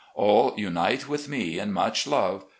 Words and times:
All 0.15 0.55
unite 0.57 1.07
with 1.07 1.29
me 1.29 1.59
in 1.59 1.71
much 1.73 2.07
love. 2.07 2.45